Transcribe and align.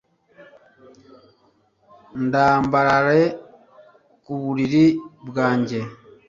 ndambarare 2.25 3.23
ku 4.23 4.31
buriri 4.41 4.85
bwanjye 5.27 5.79